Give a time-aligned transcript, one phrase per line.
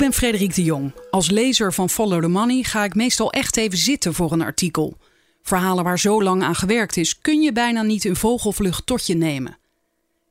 [0.00, 0.92] ben Frederik de Jong.
[1.10, 4.96] Als lezer van Follow the Money ga ik meestal echt even zitten voor een artikel.
[5.42, 9.14] Verhalen waar zo lang aan gewerkt is, kun je bijna niet in vogelvlucht tot je
[9.14, 9.58] nemen.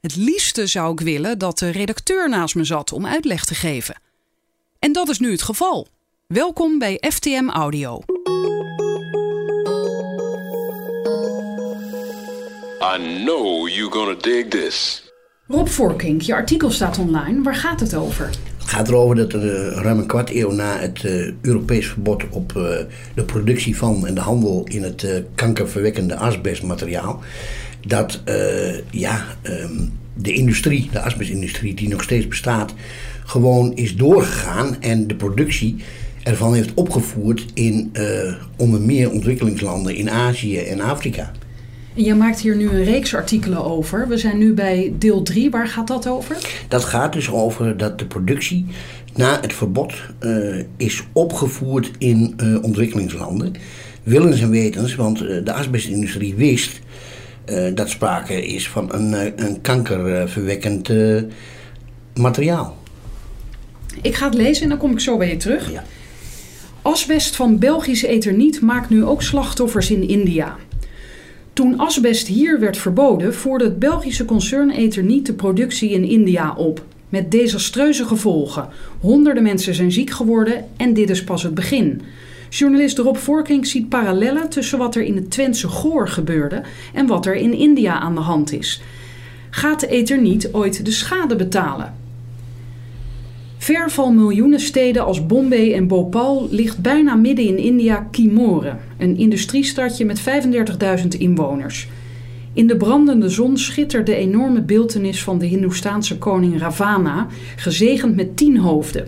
[0.02, 4.02] Het liefste zou ik willen dat de redacteur naast me zat om uitleg te geven.
[4.80, 5.88] En dat is nu het geval.
[6.28, 8.00] Welkom bij FTM Audio.
[12.96, 15.04] I know you're gonna dig this.
[15.48, 17.42] Rob Voorkink, je artikel staat online.
[17.42, 18.30] Waar gaat het over?
[18.70, 22.54] Gaat erover dat er eh, ruim een kwart eeuw na het uh, Europees verbod op
[22.58, 22.64] uh,
[23.16, 27.20] de productie van en de handel in het kankerverwekkende asbestmateriaal,
[27.88, 28.24] dat
[28.90, 32.74] ja, um, de industrie, de asbestindustrie die nog steeds bestaat,
[33.26, 35.76] gewoon is doorgegaan en de productie
[36.24, 37.92] ervan heeft opgevoerd in
[38.58, 41.32] onder meer ontwikkelingslanden in Azië en Afrika.
[41.96, 44.08] En je maakt hier nu een reeks artikelen over.
[44.08, 45.50] We zijn nu bij deel 3.
[45.50, 46.38] Waar gaat dat over?
[46.68, 48.66] Dat gaat dus over dat de productie
[49.16, 53.54] na het verbod uh, is opgevoerd in uh, ontwikkelingslanden.
[54.04, 56.80] Willens en wetens, want uh, de asbestindustrie wist
[57.74, 59.14] dat sprake is van een,
[59.46, 60.90] een kankerverwekkend
[62.14, 62.78] materiaal.
[64.02, 65.72] Ik ga het lezen en dan kom ik zo bij je terug.
[65.72, 65.84] Ja.
[66.82, 70.56] Asbest van Belgische etherniet maakt nu ook slachtoffers in India.
[71.60, 76.84] Toen asbest hier werd verboden, voerde het Belgische concern Etherniet de productie in India op.
[77.10, 78.68] Met desastreuze gevolgen.
[79.00, 82.02] Honderden mensen zijn ziek geworden en dit is pas het begin.
[82.50, 86.62] Journalist Rob Voorking ziet parallellen tussen wat er in het Twentse Goor gebeurde
[86.94, 88.82] en wat er in India aan de hand is.
[89.50, 91.99] Gaat de Etherniet ooit de schade betalen?
[93.62, 100.06] Ver van miljoenensteden als Bombay en Bhopal ligt bijna midden in India Kimore, een industriestadje
[100.06, 100.22] met
[101.02, 101.88] 35.000 inwoners.
[102.54, 108.38] In de brandende zon schittert de enorme beeltenis van de Hindoestaanse koning Ravana, gezegend met
[108.38, 109.08] tien hoofden.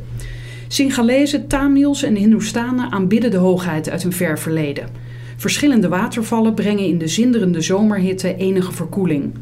[0.68, 4.88] Singalezen, Tamils en Hindoestanen aanbidden de hoogheid uit hun ver verleden.
[5.38, 9.34] Verschillende watervallen brengen in de zinderende zomerhitte enige verkoeling.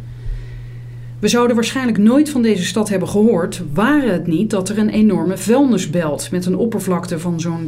[1.19, 4.89] We zouden waarschijnlijk nooit van deze stad hebben gehoord, waren het niet dat er een
[4.89, 7.67] enorme vuilnisbelt met een oppervlakte van zo'n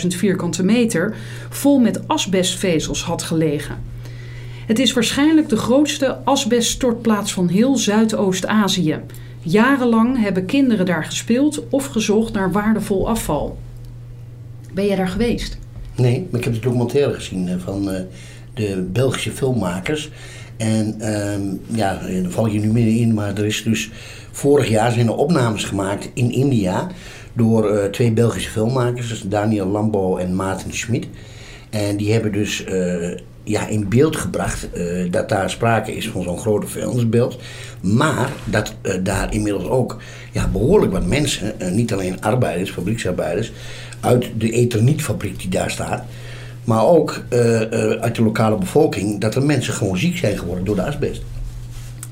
[0.00, 1.16] 600.000 vierkante meter
[1.48, 3.78] vol met asbestvezels had gelegen.
[4.66, 9.00] Het is waarschijnlijk de grootste asbeststortplaats van heel Zuidoost-Azië.
[9.42, 13.58] Jarenlang hebben kinderen daar gespeeld of gezocht naar waardevol afval.
[14.72, 15.58] Ben jij daar geweest?
[15.94, 18.00] Nee, maar ik heb de documentaire gezien eh, van eh,
[18.58, 20.10] de Belgische filmmakers.
[20.56, 23.90] En um, ja, daar val je nu midden in, maar er is dus
[24.32, 26.86] vorig jaar zijn er opnames gemaakt in India
[27.32, 31.06] door uh, twee Belgische filmmakers, dus Daniel Lambo en Maarten Schmid.
[31.70, 36.22] En die hebben dus uh, ja, in beeld gebracht uh, dat daar sprake is van
[36.22, 37.38] zo'n grote vuilnisbeeld.
[37.80, 39.96] Maar dat daar inmiddels ook
[40.32, 43.52] ja, behoorlijk wat mensen, niet alleen arbeiders, fabrieksarbeiders,
[44.00, 46.04] uit de ethernietfabriek die daar staat,
[46.68, 50.64] maar ook uh, uh, uit de lokale bevolking, dat er mensen gewoon ziek zijn geworden
[50.64, 51.22] door de asbest.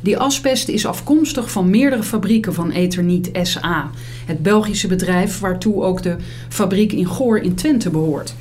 [0.01, 3.91] Die asbest is afkomstig van meerdere fabrieken van Etherniet SA,
[4.27, 6.17] het Belgische bedrijf waartoe ook de
[6.49, 8.35] fabriek in Goor in Twente behoort.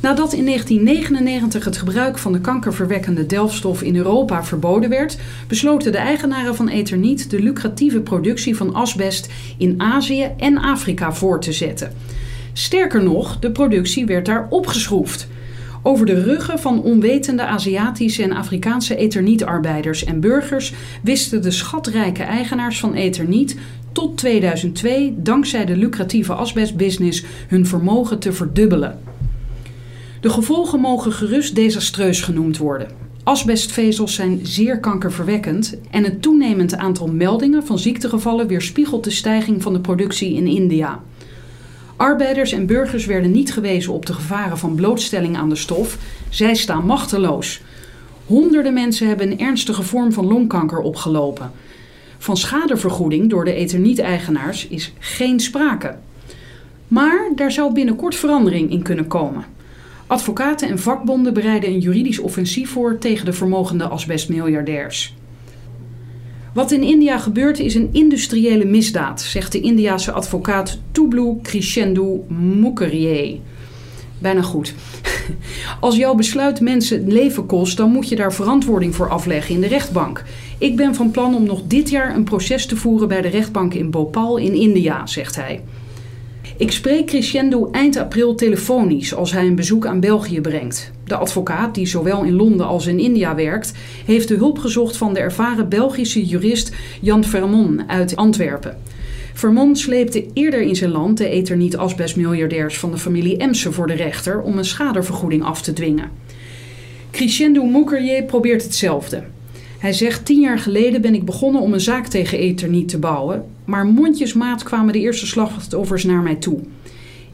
[0.00, 5.18] Nadat in 1999 het gebruik van de kankerverwekkende delfstof in Europa verboden werd,
[5.48, 11.40] besloten de eigenaren van Etherniet de lucratieve productie van asbest in Azië en Afrika voor
[11.40, 11.92] te zetten.
[12.58, 15.26] Sterker nog, de productie werd daar opgeschroefd.
[15.82, 20.72] Over de ruggen van onwetende Aziatische en Afrikaanse ethernietarbeiders en burgers
[21.02, 23.56] wisten de schatrijke eigenaars van Etherniet
[23.92, 28.98] tot 2002 dankzij de lucratieve asbestbusiness hun vermogen te verdubbelen.
[30.20, 32.88] De gevolgen mogen gerust desastreus genoemd worden.
[33.22, 39.72] Asbestvezels zijn zeer kankerverwekkend en het toenemend aantal meldingen van ziektegevallen weerspiegelt de stijging van
[39.72, 41.02] de productie in India.
[41.96, 45.98] Arbeiders en burgers werden niet gewezen op de gevaren van blootstelling aan de stof.
[46.28, 47.60] Zij staan machteloos.
[48.26, 51.50] Honderden mensen hebben een ernstige vorm van longkanker opgelopen.
[52.18, 55.96] Van schadevergoeding door de etherniet-eigenaars is geen sprake.
[56.88, 59.44] Maar daar zou binnenkort verandering in kunnen komen.
[60.06, 65.14] Advocaten en vakbonden bereiden een juridisch offensief voor tegen de vermogende asbestmiljardairs.
[66.56, 73.40] Wat in India gebeurt is een industriële misdaad, zegt de Indiase advocaat Tublu Krishendu Mukherjee.
[74.18, 74.74] Bijna goed.
[75.80, 79.66] Als jouw besluit mensen leven kost, dan moet je daar verantwoording voor afleggen in de
[79.66, 80.24] rechtbank.
[80.58, 83.74] Ik ben van plan om nog dit jaar een proces te voeren bij de rechtbank
[83.74, 85.62] in Bhopal in India, zegt hij.
[86.56, 90.92] Ik spreek Crescendo eind april telefonisch als hij een bezoek aan België brengt.
[91.06, 93.72] De advocaat, die zowel in Londen als in India werkt,
[94.04, 98.76] heeft de hulp gezocht van de ervaren Belgische jurist Jan Vermon uit Antwerpen.
[99.34, 104.40] Vermont sleepte eerder in zijn land de etherniet-asbestmiljardairs van de familie Emsen voor de rechter
[104.40, 106.10] om een schadevergoeding af te dwingen.
[107.10, 109.22] Crescendo Mukherjee probeert hetzelfde.
[109.78, 113.44] Hij zegt: Tien jaar geleden ben ik begonnen om een zaak tegen etherniet te bouwen,
[113.64, 116.58] maar mondjesmaat kwamen de eerste slachtoffers naar mij toe.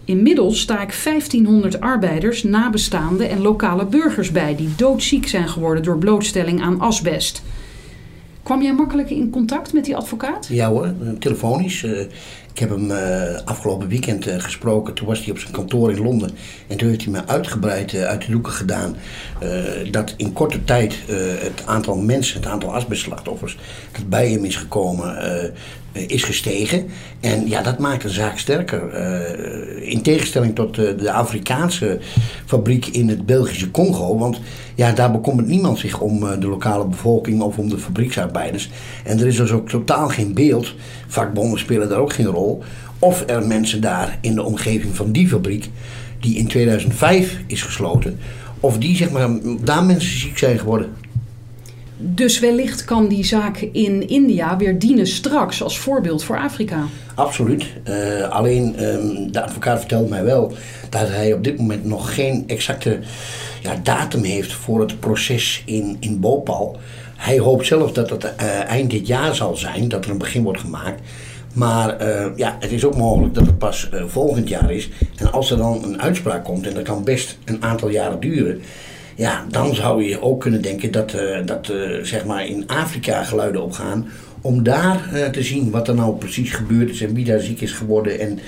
[0.04, 5.99] Inmiddels sta ik 1500 arbeiders, nabestaanden en lokale burgers bij die doodziek zijn geworden door
[5.99, 7.43] blootstelling aan asbest.
[8.43, 10.46] Kwam jij makkelijk in contact met die advocaat?
[10.50, 11.82] Ja hoor, telefonisch.
[11.82, 12.00] Uh,
[12.52, 14.94] ik heb hem uh, afgelopen weekend uh, gesproken.
[14.94, 16.31] Toen was hij op zijn kantoor in Londen.
[16.66, 18.96] En toen heeft hij me uitgebreid uit de doeken gedaan.
[19.90, 20.98] dat in korte tijd
[21.40, 23.58] het aantal mensen, het aantal asbestslachtoffers,
[23.93, 25.50] dat bij hem is gekomen, eh,
[25.93, 26.87] is gestegen.
[27.21, 28.83] En ja, dat maakt de zaak sterker.
[28.94, 31.99] Uh, in tegenstelling tot uh, de Afrikaanse
[32.47, 34.19] fabriek in het Belgische Congo.
[34.19, 34.41] Want
[34.75, 38.71] ja, daar bekommert niemand zich om de lokale bevolking of om de fabrieksarbeiders.
[39.05, 40.75] En er is dus ook totaal geen beeld.
[41.06, 42.62] Vakbonden spelen daar ook geen rol.
[42.99, 45.71] Of er mensen daar in de omgeving van die fabriek,
[46.21, 48.19] die in 2005 is gesloten,
[48.61, 49.29] of die zeg maar,
[49.65, 50.93] daar mensen ziek zijn geworden.
[52.04, 56.84] Dus wellicht kan die zaak in India weer dienen straks als voorbeeld voor Afrika.
[57.14, 57.66] Absoluut.
[57.88, 60.52] Uh, alleen um, de advocaat vertelt mij wel
[60.90, 62.99] dat hij op dit moment nog geen exacte
[63.62, 66.76] ja, datum heeft voor het proces in, in Bhopal.
[67.16, 70.43] Hij hoopt zelf dat het uh, eind dit jaar zal zijn, dat er een begin
[70.43, 71.00] wordt gemaakt.
[71.55, 74.88] Maar uh, ja, het is ook mogelijk dat het pas volgend jaar is.
[75.16, 78.60] En als er dan een uitspraak komt, en dat kan best een aantal jaren duren
[79.22, 83.22] ja, dan zou je ook kunnen denken dat, uh, dat uh, zeg maar in Afrika
[83.22, 84.08] geluiden opgaan.
[84.40, 87.60] Om daar uh, te zien wat er nou precies gebeurd is en wie daar ziek
[87.60, 88.19] is geworden.
[88.19, 88.38] En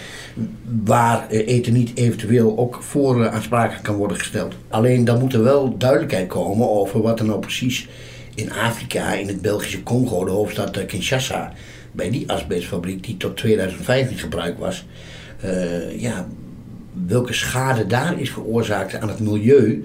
[0.85, 4.55] waar eten niet eventueel ook voor aansprakelijk kan worden gesteld.
[4.69, 7.89] Alleen dan moet er wel duidelijkheid komen over wat er nou precies
[8.35, 11.53] in Afrika, in het Belgische Congo, de hoofdstad Kinshasa,
[11.93, 14.87] bij die asbestfabriek die tot 2005 in gebruik was.
[15.97, 16.27] ja,
[17.07, 19.85] welke schade daar is veroorzaakt aan het milieu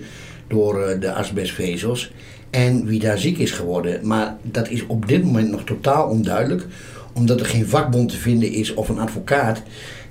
[0.50, 2.12] door eh, de asbestvezels
[2.50, 4.08] en wie daar ziek is geworden.
[4.08, 6.66] Maar dat is op dit moment nog totaal onduidelijk,
[7.14, 9.62] omdat er geen vakbond te vinden is of een advocaat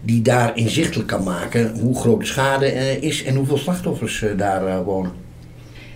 [0.03, 4.31] die daar inzichtelijk kan maken hoe groot de schade eh, is en hoeveel slachtoffers eh,
[4.37, 5.13] daar wonen.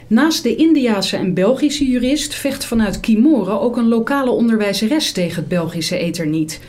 [0.06, 5.48] Naast de Indiase en Belgische jurist vecht vanuit Kimoren ook een lokale onderwijzeres tegen het
[5.48, 6.60] Belgische etherniet.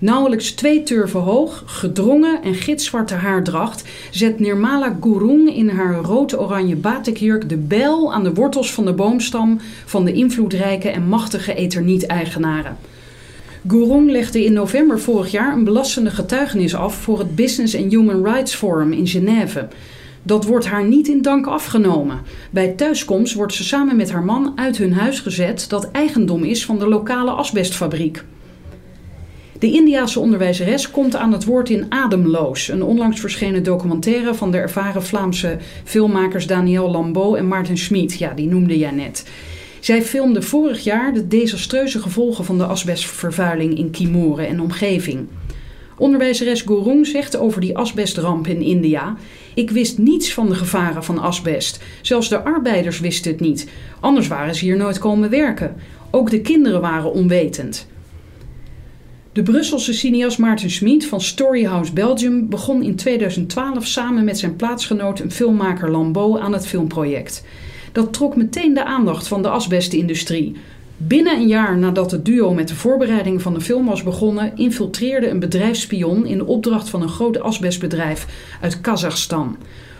[0.00, 7.48] Nauwelijks twee turven hoog, gedrongen en gitzwarte haardracht zet Nirmala Gurung in haar rood-oranje batikjurk
[7.48, 12.76] de bijl aan de wortels van de boomstam van de invloedrijke en machtige Etherniet-eigenaren.
[13.68, 18.24] Gurung legde in november vorig jaar een belastende getuigenis af voor het Business and Human
[18.24, 19.68] Rights Forum in Genève.
[20.22, 22.20] Dat wordt haar niet in dank afgenomen.
[22.50, 26.64] Bij thuiskomst wordt ze samen met haar man uit hun huis gezet dat eigendom is
[26.64, 28.24] van de lokale asbestfabriek.
[29.60, 34.58] De Indiase onderwijzeres komt aan het woord in Ademloos, een onlangs verschenen documentaire van de
[34.58, 38.18] ervaren Vlaamse filmmakers Daniel Lambeau en Maarten Schmid.
[38.18, 39.30] Ja, die noemde jij net.
[39.80, 45.26] Zij filmde vorig jaar de desastreuze gevolgen van de asbestvervuiling in Kimoren en omgeving.
[45.96, 49.16] Onderwijzeres Gurung zegt over die asbestramp in India:
[49.54, 51.80] Ik wist niets van de gevaren van asbest.
[52.02, 53.68] Zelfs de arbeiders wisten het niet.
[54.00, 55.76] Anders waren ze hier nooit komen werken.
[56.10, 57.88] Ook de kinderen waren onwetend.
[59.32, 65.20] De Brusselse cineast Maarten Schmid van Storyhouse Belgium begon in 2012 samen met zijn plaatsgenoot
[65.20, 67.44] en filmmaker Lambeau aan het filmproject.
[67.92, 70.56] Dat trok meteen de aandacht van de asbestindustrie.
[70.96, 75.28] Binnen een jaar nadat het duo met de voorbereiding van de film was begonnen, infiltreerde
[75.28, 78.26] een bedrijfsspion in opdracht van een groot asbestbedrijf
[78.60, 79.56] uit Kazachstan.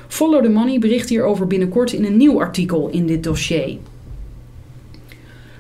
[0.09, 3.79] Follow the Money bericht hierover binnenkort in een nieuw artikel in dit dossier.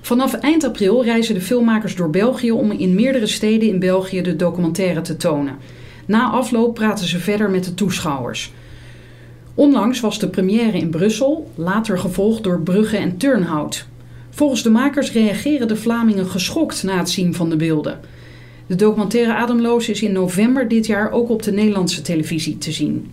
[0.00, 4.36] Vanaf eind april reizen de filmmakers door België om in meerdere steden in België de
[4.36, 5.56] documentaire te tonen.
[6.06, 8.52] Na afloop praten ze verder met de toeschouwers.
[9.54, 13.86] Onlangs was de première in Brussel, later gevolgd door Brugge en Turnhout.
[14.30, 18.00] Volgens de makers reageren de Vlamingen geschokt na het zien van de beelden.
[18.66, 23.10] De documentaire Ademloos is in november dit jaar ook op de Nederlandse televisie te zien.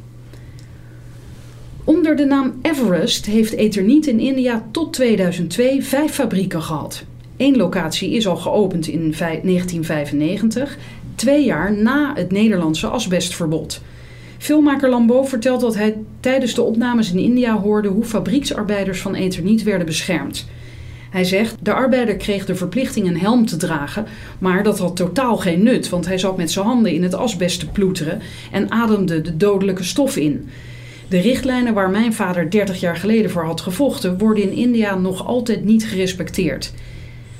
[1.87, 7.03] Onder de naam Everest heeft Etherniet in India tot 2002 vijf fabrieken gehad.
[7.37, 10.77] Eén locatie is al geopend in 1995,
[11.15, 13.81] twee jaar na het Nederlandse asbestverbod.
[14.37, 19.63] Filmmaker Lambeau vertelt dat hij tijdens de opnames in India hoorde hoe fabrieksarbeiders van Etherniet
[19.63, 20.45] werden beschermd.
[21.09, 24.05] Hij zegt: De arbeider kreeg de verplichting een helm te dragen,
[24.39, 27.59] maar dat had totaal geen nut, want hij zat met zijn handen in het asbest
[27.59, 30.49] te ploeteren en ademde de dodelijke stof in.
[31.09, 35.27] De richtlijnen waar mijn vader 30 jaar geleden voor had gevochten, worden in India nog
[35.27, 36.73] altijd niet gerespecteerd.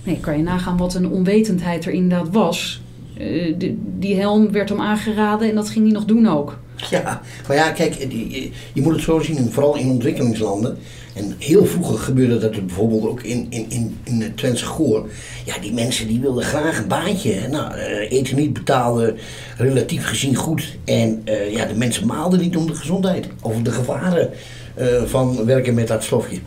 [0.04, 2.82] Nee, kan je nagaan wat een onwetendheid er inderdaad was.
[3.18, 6.60] Eh, die, die helm werd hem aangeraden en dat ging hij nog doen ook.
[6.90, 10.78] Ja, maar ja, kijk, je, je moet het zo zien, vooral in ontwikkelingslanden.
[11.14, 15.10] En heel vroeger gebeurde dat bijvoorbeeld ook in, in, in, in het Twentse Goor.
[15.46, 17.48] Ja, die mensen die wilden graag een baantje.
[17.48, 19.16] Nou, uh, eten niet betaalde
[19.58, 20.78] relatief gezien goed.
[20.86, 23.28] En ja, de mensen maalden niet om de gezondheid.
[23.42, 24.30] Of de gevaren
[25.06, 26.40] van werken met dat stofje.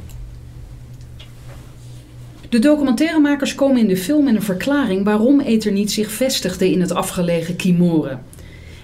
[2.50, 6.92] De documentairemakers komen in de film met een verklaring waarom Etherniet zich vestigde in het
[6.92, 8.20] afgelegen Kimoren.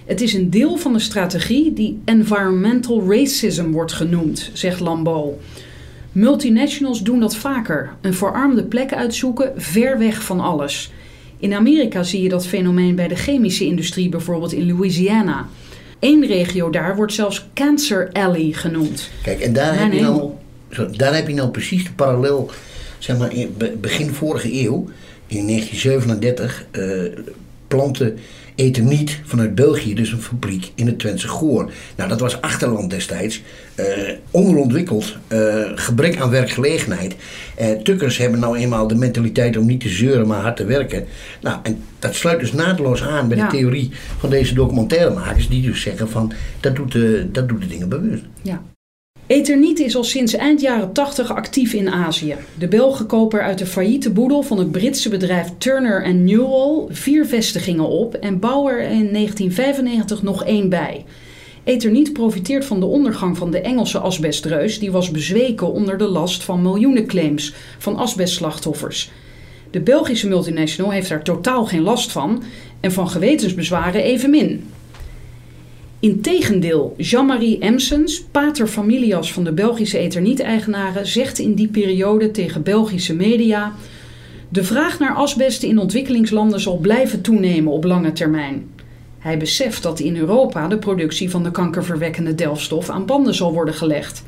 [0.06, 5.32] Het is een deel van de strategie die environmental racism wordt genoemd, zegt Lambeau.
[6.12, 7.90] Multinationals doen dat vaker.
[8.00, 10.92] Een verarmde plek uitzoeken, ver weg van alles.
[11.38, 15.48] In Amerika zie je dat fenomeen bij de chemische industrie, bijvoorbeeld in Louisiana.
[16.00, 19.10] Eén regio daar wordt zelfs Cancer Alley genoemd.
[19.22, 20.30] Kijk, en daar, heb je, nou,
[20.96, 22.50] daar heb je nou precies de parallel,
[22.98, 24.88] zeg maar, in begin vorige eeuw,
[25.26, 27.12] in 1937, uh,
[27.68, 28.18] planten
[28.56, 31.70] eten niet vanuit België, dus een fabriek in het Twentse Goor.
[31.96, 33.42] Nou, dat was achterland destijds.
[33.76, 33.86] Uh,
[34.30, 37.16] onderontwikkeld, uh, gebrek aan werkgelegenheid.
[37.60, 41.04] Uh, tukkers hebben nou eenmaal de mentaliteit om niet te zeuren, maar hard te werken.
[41.40, 45.80] Nou, en dat sluit dus naadloos aan bij de theorie van deze documentairemakers, die dus
[45.80, 48.22] zeggen van dat doet de, dat doet de dingen bewust.
[48.42, 48.62] Ja.
[49.26, 52.36] Etherniet is al sinds eind jaren 80 actief in Azië.
[52.58, 57.88] De Belgen kopen uit de failliete boedel van het Britse bedrijf Turner Newall vier vestigingen
[57.88, 61.04] op en bouwen er in 1995 nog één bij.
[61.64, 66.44] Etherniet profiteert van de ondergang van de Engelse asbestreus, die was bezweken onder de last
[66.44, 69.10] van miljoenen claims van asbestslachtoffers.
[69.70, 72.42] De Belgische multinational heeft daar totaal geen last van
[72.80, 74.64] en van gewetensbezwaren evenmin.
[76.00, 83.14] Integendeel, Jean-Marie Emsens, pater familias van de Belgische Etherniet-eigenaren, zegt in die periode tegen Belgische
[83.14, 83.74] media:
[84.48, 88.70] De vraag naar asbest in ontwikkelingslanden zal blijven toenemen op lange termijn.
[89.18, 93.74] Hij beseft dat in Europa de productie van de kankerverwekkende delfstof aan banden zal worden
[93.74, 94.22] gelegd.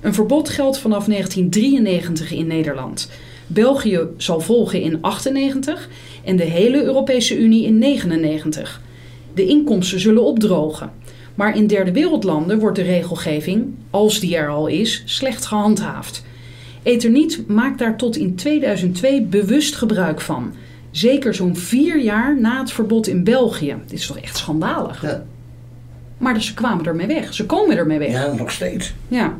[0.00, 3.10] Een verbod geldt vanaf 1993 in Nederland.
[3.46, 5.88] België zal volgen in 1998
[6.24, 8.88] en de hele Europese Unie in 1999.
[9.34, 10.92] De inkomsten zullen opdrogen.
[11.34, 16.22] Maar in derde wereldlanden wordt de regelgeving, als die er al is, slecht gehandhaafd.
[16.82, 20.52] Etherniet maakt daar tot in 2002 bewust gebruik van.
[20.90, 23.76] Zeker zo'n vier jaar na het verbod in België.
[23.86, 25.02] Dit is toch echt schandalig?
[25.02, 25.24] Ja.
[26.18, 27.34] Maar ze kwamen ermee weg.
[27.34, 28.10] Ze komen ermee weg.
[28.10, 28.92] Ja, nog steeds.
[29.08, 29.38] Ja.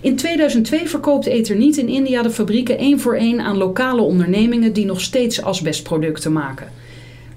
[0.00, 4.84] In 2002 verkoopt Etherniet in India de fabrieken één voor één aan lokale ondernemingen die
[4.84, 6.68] nog steeds asbestproducten maken.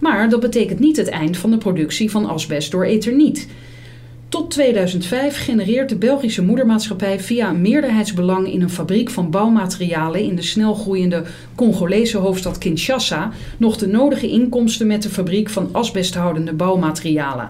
[0.02, 3.48] Maar dat betekent niet het eind van de productie van asbest door Etherniet.
[4.30, 10.36] Tot 2005 genereert de Belgische moedermaatschappij via een meerderheidsbelang in een fabriek van bouwmaterialen in
[10.36, 11.24] de snelgroeiende
[11.56, 17.50] Congolese hoofdstad Kinshasa nog de nodige inkomsten met de fabriek van asbesthoudende bouwmaterialen.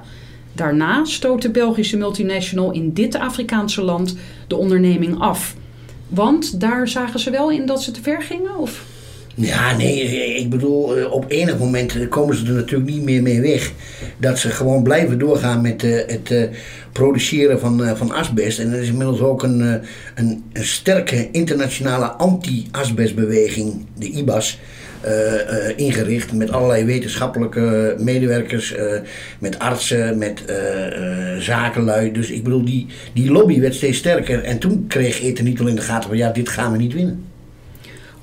[0.53, 4.15] Daarna stoot de Belgische multinational in dit Afrikaanse land
[4.48, 5.55] de onderneming af.
[6.08, 8.58] Want daar zagen ze wel in dat ze te ver gingen?
[8.58, 8.90] Of?
[9.35, 13.41] Ja, nee, ik bedoel, eh, op enig moment komen ze er natuurlijk niet meer mee
[13.41, 13.71] weg.
[14.17, 16.50] Dat ze gewoon blijven doorgaan met het
[16.91, 18.59] produceren van, van asbest.
[18.59, 19.59] En er is inmiddels ook een,
[20.15, 24.59] een, een, sterke internationale anti-asbestbeweging, de IBAS.
[25.75, 28.75] ingericht met allerlei wetenschappelijke medewerkers,
[29.39, 30.43] met artsen, met
[31.39, 32.11] zakenlui.
[32.11, 34.43] Dus ik bedoel, die, die lobby werd steeds sterker.
[34.43, 36.93] En toen kreeg Eten niet al in de gaten van ja, dit gaan we niet
[36.93, 37.30] winnen.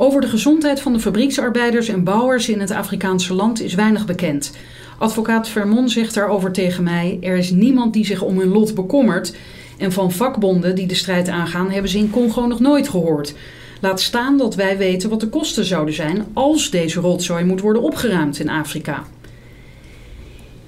[0.01, 4.53] Over de gezondheid van de fabrieksarbeiders en bouwers in het Afrikaanse land is weinig bekend.
[4.99, 9.35] Advocaat Vermon zegt daarover tegen mij: er is niemand die zich om hun lot bekommert.
[9.79, 13.35] En van vakbonden die de strijd aangaan, hebben ze in Congo nog nooit gehoord.
[13.81, 17.83] Laat staan dat wij weten wat de kosten zouden zijn als deze rotzooi moet worden
[17.83, 19.05] opgeruimd in Afrika.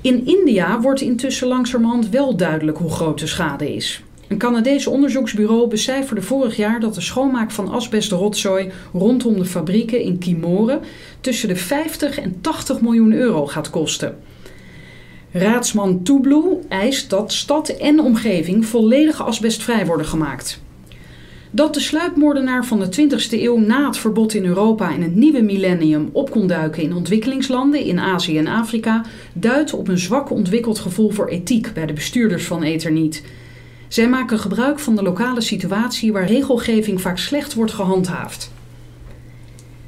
[0.01, 4.03] In India wordt intussen langzamerhand wel duidelijk hoe groot de schade is.
[4.31, 10.19] Een Canadees onderzoeksbureau becijferde vorig jaar dat de schoonmaak van asbestrotzooi rondom de fabrieken in
[10.19, 10.81] Kimoren
[11.21, 14.19] tussen de 50 en 80 miljoen euro gaat kosten.
[15.33, 20.61] Raadsman Tublu eist dat stad en omgeving volledig asbestvrij worden gemaakt.
[21.51, 25.43] Dat de sluipmoordenaar van de 20e eeuw na het verbod in Europa in het nieuwe
[25.43, 30.79] millennium op kon duiken in ontwikkelingslanden in Azië en Afrika duidt op een zwak ontwikkeld
[30.79, 33.23] gevoel voor ethiek bij de bestuurders van Etherniet.
[33.91, 38.53] Zij maken gebruik van de lokale situatie waar regelgeving vaak slecht wordt gehandhaafd.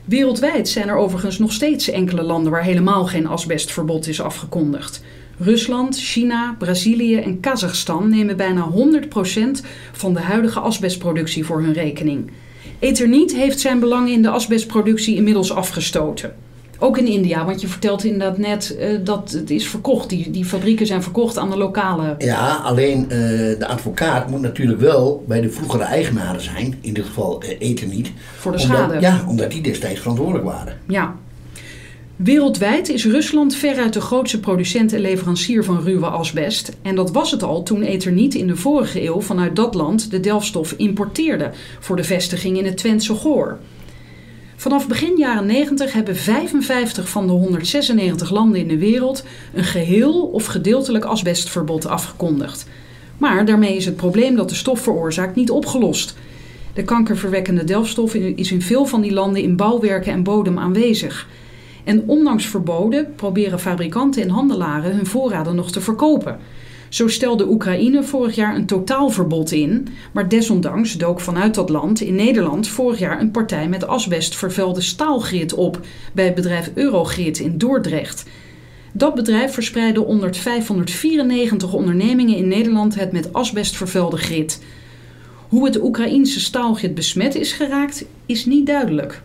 [0.05, 5.05] Wereldwijd zijn er overigens nog steeds enkele landen waar helemaal geen asbestverbod is afgekondigd.
[5.39, 12.31] Rusland, China, Brazilië en Kazachstan nemen bijna 100% van de huidige asbestproductie voor hun rekening.
[12.79, 16.35] Etherniet heeft zijn belang in de asbestproductie inmiddels afgestoten.
[16.83, 20.09] Ook in India, want je vertelt inderdaad net eh, dat het is verkocht.
[20.09, 22.15] Die, die fabrieken zijn verkocht aan de lokale.
[22.19, 23.19] Ja, alleen eh,
[23.59, 26.79] de advocaat moet natuurlijk wel bij de vroegere eigenaren zijn.
[26.81, 28.13] In dit geval eh, eten niet.
[28.37, 29.01] Voor de Omdat- schade.
[29.01, 30.79] Ja, omdat die destijds verantwoordelijk waren.
[30.89, 31.15] Ja.
[32.17, 36.77] Wereldwijd is Rusland veruit de grootste producent en leverancier van ruwe asbest.
[36.83, 40.21] En dat was het al toen Etherniet in de vorige eeuw vanuit dat land de
[40.21, 43.59] delfstof importeerde voor de vestiging in het Twentse Goor.
[44.63, 50.23] Vanaf begin jaren 90 hebben 55 van de 196 landen in de wereld een geheel
[50.23, 52.69] of gedeeltelijk asbestverbod afgekondigd.
[53.19, 56.17] Maar daarmee is het probleem dat de stof veroorzaakt niet opgelost.
[56.75, 61.29] De kankerverwekkende delfstof is in veel van die landen in bouwwerken en bodem aanwezig.
[61.85, 66.39] En ondanks verboden proberen fabrikanten en handelaren hun voorraden nog te verkopen.
[66.93, 72.15] Zo stelde Oekraïne vorig jaar een totaalverbod in, maar desondanks dook vanuit dat land in
[72.15, 75.81] Nederland vorig jaar een partij met asbest vervuilde staalgrit op
[76.13, 78.25] bij het bedrijf Eurogrit in Dordrecht.
[78.93, 84.63] Dat bedrijf verspreidde onder het 594 ondernemingen in Nederland het met asbest vervuilde grit.
[85.49, 89.23] Hoe het Oekraïense staalgrit besmet is geraakt, is niet duidelijk.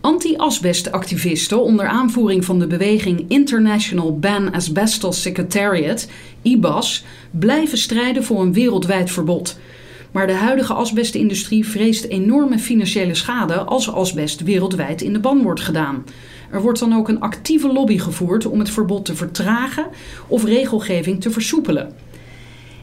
[0.00, 6.08] Anti-asbestactivisten onder aanvoering van de beweging International Ban Asbestos Secretariat,
[6.42, 9.58] IBAS, blijven strijden voor een wereldwijd verbod.
[10.10, 15.60] Maar de huidige asbestindustrie vreest enorme financiële schade als asbest wereldwijd in de ban wordt
[15.60, 16.04] gedaan.
[16.50, 19.86] Er wordt dan ook een actieve lobby gevoerd om het verbod te vertragen
[20.26, 21.94] of regelgeving te versoepelen.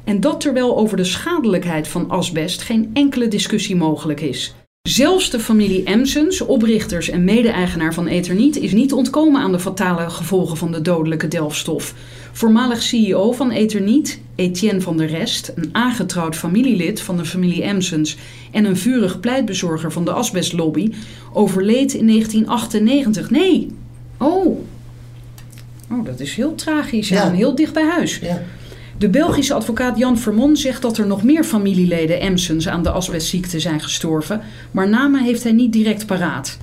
[0.04, 4.56] En dat terwijl over de schadelijkheid van asbest geen enkele discussie mogelijk is.
[4.88, 10.10] Zelfs de familie Emsens, oprichters en mede-eigenaar van Etherniet, is niet ontkomen aan de fatale
[10.10, 11.94] gevolgen van de dodelijke delfstof.
[12.32, 18.17] Voormalig CEO van Etherniet, Etienne van der Rest, een aangetrouwd familielid van de familie Emsens
[18.51, 20.91] en een vurig pleitbezorger van de asbestlobby,
[21.34, 23.29] overleed in 1998.
[23.29, 23.72] Nee!
[24.17, 24.60] Oh.
[25.91, 27.24] Oh, dat is heel tragisch Ja.
[27.24, 28.20] en heel dicht bij huis.
[28.20, 28.44] Ja.
[28.98, 33.60] De Belgische advocaat Jan Vermon zegt dat er nog meer familieleden Emsens aan de asbestziekte
[33.60, 36.57] zijn gestorven, maar namen heeft hij niet direct paraat.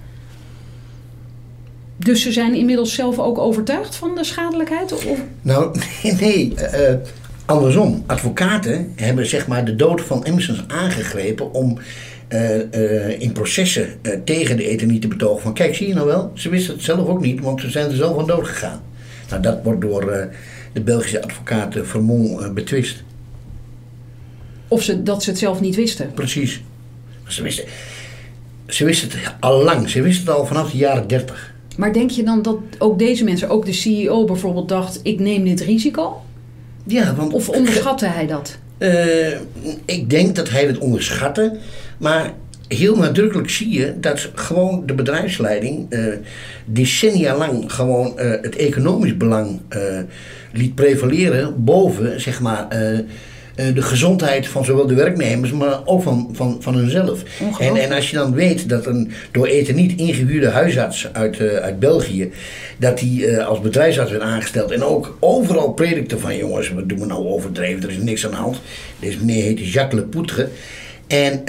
[1.97, 4.93] Dus ze zijn inmiddels zelf ook overtuigd van de schadelijkheid?
[4.93, 5.07] Of?
[5.43, 5.79] Nou,
[6.21, 6.99] nee, eh, eh,
[7.45, 8.03] andersom.
[8.07, 11.79] Advocaten hebben zeg maar de dood van Emersons aangegrepen om
[12.29, 13.89] eh, in processen
[14.25, 17.09] tegen de ethernie te betogen van kijk, zie je nou wel, ze wisten het zelf
[17.09, 18.81] ook niet, want ze zijn er zelf aan dood gegaan.
[19.29, 20.29] Nou, dat wordt door
[20.75, 23.03] de Belgische advocaat Vermont eh, betwist.
[24.69, 26.13] Of ze, dat ze het zelf niet wisten?
[26.15, 26.63] Precies.
[27.27, 27.65] Ze wisten,
[28.67, 31.55] ze wisten het al lang, ze wisten het al vanaf de jaren 30.
[31.77, 35.45] Maar denk je dan dat ook deze mensen, ook de CEO bijvoorbeeld, dacht: ik neem
[35.45, 36.23] dit risico?
[36.87, 38.59] Ja, want Of onderschatte hij dat?
[38.79, 39.39] Eh,
[39.85, 41.57] ik denk dat hij het onderschatte.
[41.99, 42.35] Maar
[42.69, 46.05] heel nadrukkelijk zie je dat gewoon de bedrijfsleiding eh,
[46.65, 49.81] decennia lang gewoon eh, het economisch belang eh,
[50.53, 52.69] liet prevaleren boven zeg maar,
[53.75, 57.23] de gezondheid van zowel de werknemers, maar ook van, van, van hunzelf.
[57.59, 61.79] En, en als je dan weet dat een door eten niet ingehuurde huisarts uit, uit
[61.79, 62.33] België,
[62.79, 67.07] dat die als bedrijfsarts werd aangesteld en ook overal predikte van jongens, wat doen we
[67.07, 68.61] nou overdreven, er is niks aan de hand.
[68.99, 70.49] Deze meneer heette Jacques Lepoutre.
[71.07, 71.43] En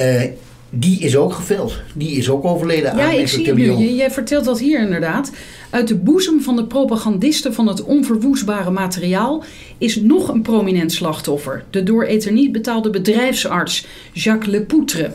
[0.78, 1.82] die is ook geveld.
[1.94, 3.76] Die is ook overleden aan Ja, ik zie nu.
[3.76, 5.32] Jij vertelt dat hier inderdaad.
[5.70, 9.44] Uit de boezem van de propagandisten van het onverwoestbare materiaal
[9.78, 11.64] is nog een prominent slachtoffer.
[11.70, 15.12] De door Etherniet betaalde bedrijfsarts Jacques Lepoutre.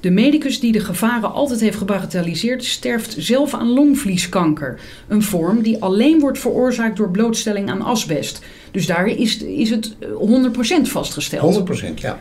[0.00, 4.80] De medicus die de gevaren altijd heeft gebagatelliseerd, sterft zelf aan longvlieskanker.
[5.08, 8.40] Een vorm die alleen wordt veroorzaakt door blootstelling aan asbest.
[8.70, 10.08] Dus daar is, is het eh,
[10.78, 11.80] 100% vastgesteld.
[11.90, 12.18] 100% ja.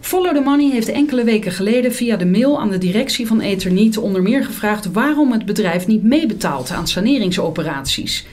[0.00, 3.98] Follow the Money heeft enkele weken geleden via de mail aan de directie van Etherniet
[3.98, 8.26] onder meer gevraagd waarom het bedrijf niet meebetaalt aan saneringsoperaties.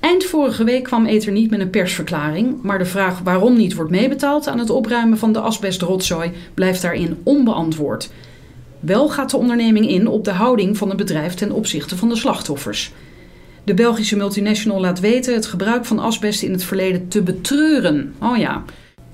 [0.00, 4.48] Eind vorige week kwam Etherniet met een persverklaring, maar de vraag waarom niet wordt meebetaald
[4.48, 8.10] aan het opruimen van de asbestrotzooi blijft daarin onbeantwoord.
[8.80, 12.16] Wel gaat de onderneming in op de houding van het bedrijf ten opzichte van de
[12.16, 12.92] slachtoffers.
[13.64, 18.14] De Belgische multinational laat weten het gebruik van asbest in het verleden te betreuren.
[18.22, 18.64] Oh ja.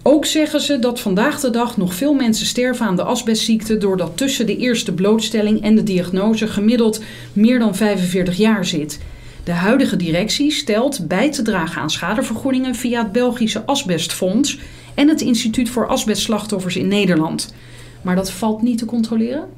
[0.08, 4.16] Ook zeggen ze dat vandaag de dag nog veel mensen sterven aan de asbestziekte doordat
[4.16, 9.00] tussen de eerste blootstelling en de diagnose gemiddeld meer dan 45 jaar zit.
[9.44, 14.58] De huidige directie stelt bij te dragen aan schadevergoedingen via het Belgische Asbestfonds
[14.94, 17.54] en het Instituut voor Asbestslachtoffers in Nederland.
[18.02, 19.48] Maar dat valt niet te controleren?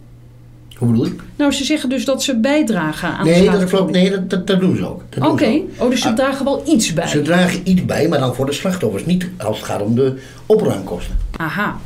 [0.79, 1.17] Hoe bedoel je?
[1.37, 3.91] Nou, ze zeggen dus dat ze bijdragen aan de Nee, dat klopt.
[3.93, 5.03] Nee, dat, dat, dat doen ze ook.
[5.21, 7.07] Oké, oh, dus ze Ah, dragen wel iets bij.
[7.07, 9.05] Ze dragen iets bij, maar dan voor de slachtoffers.
[9.07, 11.17] Niet als het gaat om de opruimkosten.
[11.37, 11.77] Aha.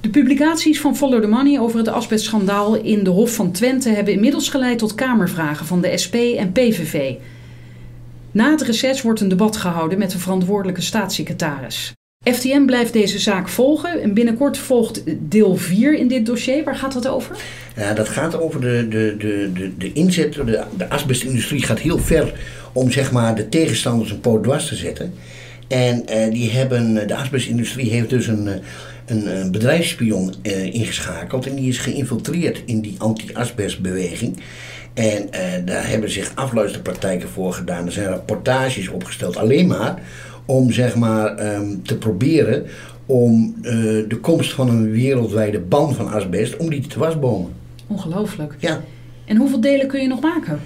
[0.00, 4.14] De publicaties van Follow the Money over het asbestschandaal in de Hof van Twente hebben
[4.14, 7.12] inmiddels geleid tot kamervragen van de SP en PVV.
[8.30, 11.92] Na het reces wordt een debat gehouden met de verantwoordelijke staatssecretaris.
[12.24, 16.64] FTM blijft deze zaak volgen en binnenkort volgt deel 4 in dit dossier.
[16.64, 17.36] Waar gaat dat over?
[17.76, 20.32] Ja, dat gaat over de, de, de, de, de inzet.
[20.32, 22.32] De, de asbestindustrie gaat heel ver
[22.72, 25.14] om zeg maar, de tegenstanders een poot dwars te zetten.
[25.68, 28.46] En uh, die hebben, de asbestindustrie heeft dus een,
[29.06, 31.46] een, een bedrijfsspion uh, ingeschakeld.
[31.46, 34.42] En die is geïnfiltreerd in die anti-asbestbeweging.
[34.94, 37.86] En uh, daar hebben zich afluisterpraktijken voor gedaan.
[37.86, 40.02] Er zijn rapportages opgesteld, alleen maar
[40.50, 42.66] om zeg maar um, te proberen
[43.06, 43.72] om uh,
[44.08, 47.52] de komst van een wereldwijde ban van asbest, om die te wasbomen.
[47.86, 48.54] Ongelooflijk.
[48.58, 48.80] Ja.
[49.24, 50.60] En hoeveel delen kun je nog maken?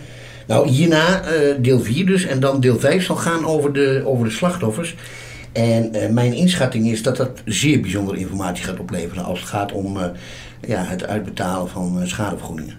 [0.46, 4.24] Nou, hierna uh, deel 4 dus en dan deel 5 zal gaan over de, over
[4.24, 4.94] de slachtoffers.
[5.52, 9.72] En uh, mijn inschatting is dat dat zeer bijzondere informatie gaat opleveren als het gaat
[9.72, 9.98] om
[10.66, 12.78] ja, het uitbetalen van schadevergoedingen.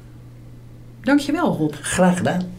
[1.01, 1.73] Dankjewel Rob.
[1.81, 2.54] Graag gedaan.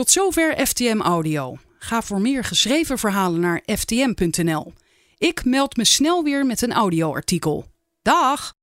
[0.00, 1.58] Tot zover FTM Audio.
[1.78, 4.72] Ga voor meer geschreven verhalen naar ftm.nl.
[5.18, 7.64] Ik meld me snel weer met een audioartikel.
[8.02, 8.59] Dag!